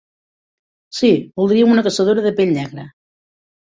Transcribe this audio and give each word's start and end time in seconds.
Sí, 0.99 1.11
voldríem 1.41 1.75
una 1.75 1.85
caçadora 1.91 2.27
de 2.29 2.33
pell 2.41 2.59
negra. 2.59 2.87